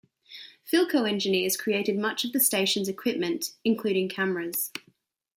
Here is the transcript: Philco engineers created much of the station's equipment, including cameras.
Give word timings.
Philco 0.65 1.07
engineers 1.07 1.55
created 1.55 1.95
much 1.95 2.25
of 2.25 2.31
the 2.31 2.39
station's 2.39 2.87
equipment, 2.89 3.51
including 3.63 4.09
cameras. 4.09 4.71